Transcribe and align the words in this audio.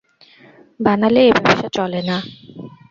বানালে 0.79 1.21
এ 1.27 1.31
ব্যবসা 1.35 1.67
চলে 1.77 2.01
না। 2.09 2.17